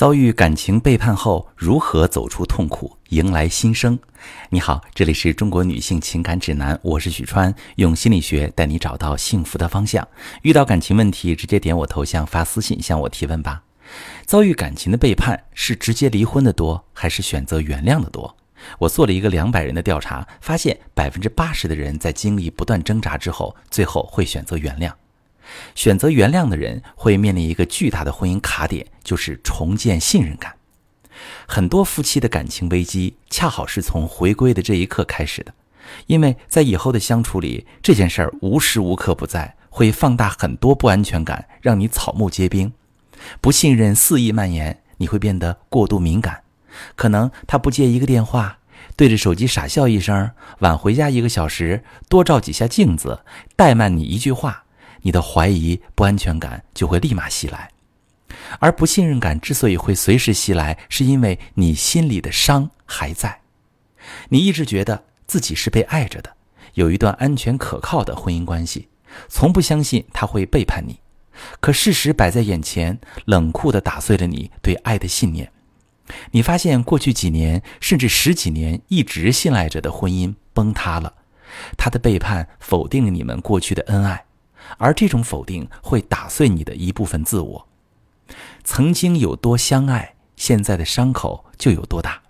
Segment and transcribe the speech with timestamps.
[0.00, 3.98] 遭遇感情背叛后，如何走出痛苦，迎来新生？
[4.48, 10.08] 你好，这里是中国女性情感指南，我是许川，用心理学带你找到幸福的方向。
[10.40, 13.62] 遇到感情问题，直接点我头像发私信向我提问吧。
[14.24, 18.34] 遭遇感情的背叛，是直接离婚的多，还是选择原谅的多？
[18.78, 24.90] 我做了一个两百人的调查，发现百分之八十的人在经历不断挣扎之后，最后会选择原谅。
[25.74, 30.54] 选择原谅的人会面临一个巨大的婚姻卡点，就是重建信任感。
[31.46, 35.52] 很多夫妻的感情危机，恰好是从回归的这一刻开始的。
[36.06, 42.72] 因为在以后的相处里，这件事儿无时无刻不在，会放大很多不安全感，让你草木皆兵，
[43.40, 46.42] 不信任肆意蔓延，你会变得过度敏感。
[46.94, 48.58] 可能他不接一个电话，
[48.94, 50.30] 对着手机傻笑一声，
[50.60, 53.24] 晚回家一个小时，多照几下镜子，
[53.56, 54.64] 怠慢你一句话。
[55.02, 57.70] 你的怀疑、不安全感就会立马袭来，
[58.58, 63.40] 而不信任感之所以会随时袭来，是因为你心里的伤还在。
[64.30, 66.34] 你一直觉得自己是被爱着的，
[66.74, 68.88] 有一段安全可靠的婚姻关系，
[69.28, 71.00] 从不相信他会背叛你。
[71.60, 75.50] 可事实摆在眼前，冷酷地打碎了你对爱的信念。
[76.32, 81.14] 你发现过去几年甚至十几年一直信赖着的婚姻崩塌了，
[81.78, 84.24] 他的背叛否定了你们过去的恩爱。
[84.78, 87.68] 而这种否定会打碎你的一部分自我。
[88.62, 92.20] 曾经有多相爱，现在的伤口就有多大。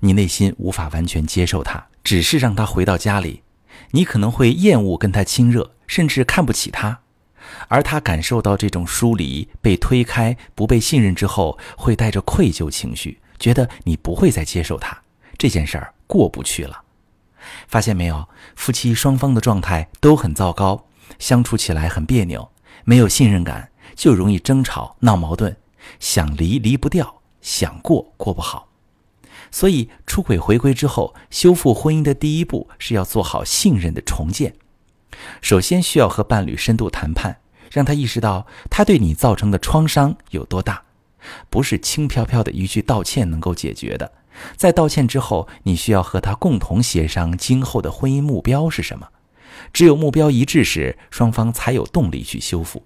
[0.00, 3.42] 你内心无法完全接受他，只是让他回到家里，
[3.92, 7.00] 你可能会厌恶跟他亲热，甚至看不起他。
[7.68, 14.96] 而他感受到这种疏离、被推开、不被信任之后，会带着愧疚情绪，觉得你不会再接受他，
[15.36, 16.82] 这件事儿过不去了。
[17.66, 20.86] 发现没有，夫妻双方的状态都很糟糕。
[21.18, 22.50] 相处起来很别扭，
[22.84, 25.56] 没有信任感，就容易争吵闹矛盾，
[25.98, 28.68] 想离离不掉，想过过不好。
[29.50, 34.54] 所以出轨回归之后，修复婚姻的第一步是要做好信任的重建。
[35.40, 37.40] 首先需要和伴侣深度谈判，
[37.70, 40.82] 让他意识到他对你造成的创伤有多大，
[41.48, 44.12] 不是轻飘飘的一句道歉能够解决的。
[44.56, 49.08] 在道歉之后，你需要和他共同协商今后的婚姻目标是什么。
[49.72, 52.84] 只有目标一致时，双方才有动力去修复。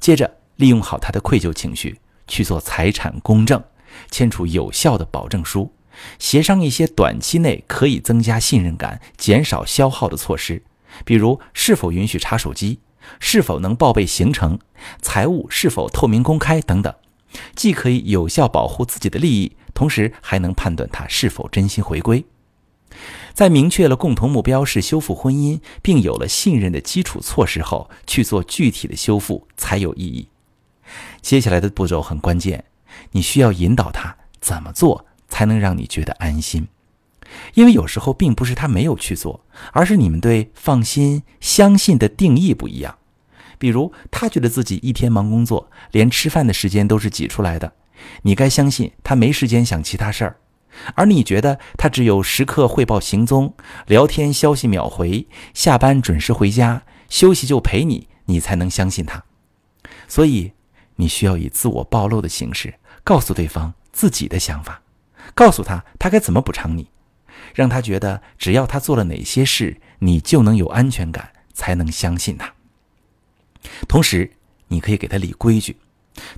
[0.00, 3.62] 接着，利用好他的愧疚情绪，去做财产公证，
[4.10, 5.72] 签署有效的保证书，
[6.18, 10.62] 协商一些短期内可以增加信任感、减少消耗的措施，
[11.04, 12.80] 比如是否允许查手机，
[13.18, 14.58] 是否能报备行程，
[15.00, 16.94] 财务是否透明公开等等，
[17.54, 22.24] 既可以有效保护自己的利益，同时还能判断他是否真心回归。
[23.32, 30.28] 在明确了共同目标是修复婚姻，并有了信任的基础措施后，去做具体的修复才有意义。
[31.20, 32.64] 接下来的步骤很关键，
[33.12, 36.66] 你需要引导他怎么做才能让你觉得安心。
[37.54, 42.98] 因为有时候并不是他没有去做，而是你们对放心、相信的定义不一样。
[43.56, 47.72] 比如，他觉得自己一天忙工作，连吃饭的时间都是挤出来的，
[48.22, 50.36] 你该相信他没时间想其他事儿。
[50.94, 53.54] 而你觉得他只有时刻汇报行踪、
[53.86, 59.22] 聊天消息秒回、下班准时回家、休息就陪你，你才能相信他。
[60.08, 60.52] 所以，
[60.96, 64.82] 你需要以自我暴露的形式告诉对方自己的想法，
[65.34, 66.88] 告诉他他该怎么补偿你，
[67.54, 72.52] 让他觉得只要他做了哪些事，你就能有安全感，才能相信他。
[73.86, 74.30] 同时，
[74.68, 75.76] 你可以给他立规矩，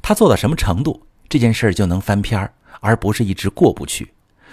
[0.00, 4.12] 他做到什么程度，这件事就能翻篇儿，而不是一直过不去。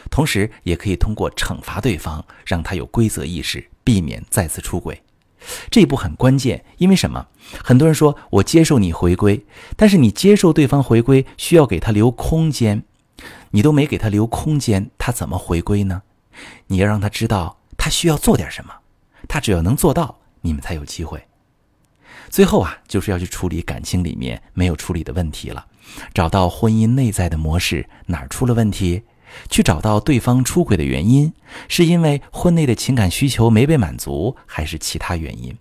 [0.10, 5.02] 同时，也可以通过惩罚对方，让他有规则意识，避免再次出轨。
[5.72, 7.28] 这一步很关键，因为什么？
[7.64, 9.46] 很多人说我接受你回归，
[9.78, 12.84] 但是你接受对方回归，需要给他留空间，
[13.52, 16.04] 你都没给他留空间，他怎么回归呢？
[16.68, 18.74] 你要让他知道他需要做点什么，
[19.28, 21.24] 他只要能做到，你们才有机会。
[22.30, 25.66] 最后啊，就是要去处理感情里面没有处理的问题了，
[26.14, 29.04] 找到婚姻内在的模式哪儿出了问题。
[29.50, 31.34] 去找到对方出轨的原因，
[31.68, 35.58] 是因为婚内的情感需求没被满足，还是其他原因？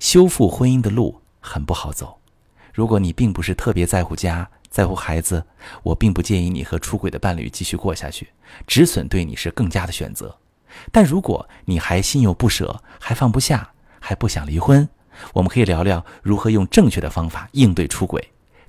[0.00, 2.18] 修复婚姻的路很不好走。
[2.72, 5.44] 如果你并不是特别在乎家、在乎孩子，
[5.82, 8.28] 我并不建议你和出轨的伴侣继续过下去，
[8.66, 10.38] 止损对你是更加的选择。
[10.92, 14.88] 但如果你还心有不舍，还放不下，还不想离婚，
[15.32, 18.22] 我们可以聊聊如何用正确的方法应对出轨，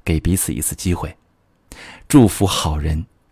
[0.03, 1.15] 给彼此一次机会。
[2.07, 3.05] 祝福好人。